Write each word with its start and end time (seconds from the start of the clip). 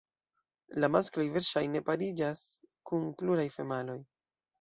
La 0.83 0.87
maskloj 0.93 1.25
verŝajne 1.35 1.81
pariĝas 1.89 2.45
kun 2.93 3.05
pluraj 3.21 3.47
femaloj. 3.59 3.99